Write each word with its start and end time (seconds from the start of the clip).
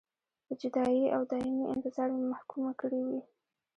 په 0.45 0.53
جدایۍ 0.61 1.01
او 1.15 1.21
دایمي 1.31 1.65
انتظار 1.73 2.09
مې 2.15 2.23
محکومه 2.33 2.71
کړې 2.81 3.01
وې. 3.07 3.19